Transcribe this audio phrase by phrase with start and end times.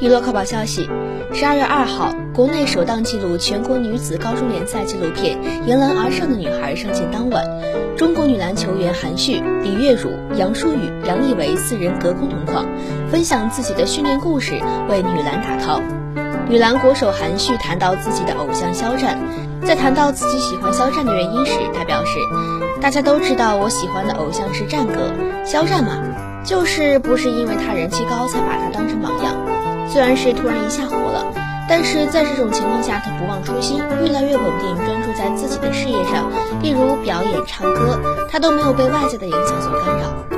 [0.00, 0.90] 娱乐快报消息：
[1.32, 7.44] 十二月二号，国内首档记录全国女子高中联赛纪录片《迎难而上的女孩》上线当晚，
[7.96, 12.66] 中国女篮球员韩旭、李月汝、杨舒雨、杨艺维四人隔空同框，
[13.08, 14.54] 分享自己的训练故事，
[14.88, 15.80] 为女篮打 call。
[16.48, 19.16] 女篮国手韩旭谈到自己的偶像肖战，
[19.64, 22.18] 在谈到自己喜欢肖战的原因时，他表示
[22.82, 25.14] ：“大家都知道我喜欢的偶像是战哥，
[25.46, 26.02] 肖战嘛，
[26.44, 29.36] 就是不是因为他人气高才把他当成榜样。”
[29.94, 31.24] 虽然是突然一下火了，
[31.68, 40.33] 但是在这种情况下，他不忘初心，越来越稳定，专注在自己的事业上，例如表演、唱歌，他都没有被外界的影响所干扰。